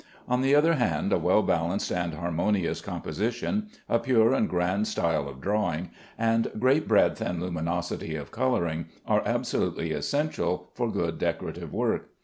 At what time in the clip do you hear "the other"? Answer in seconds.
0.41-0.73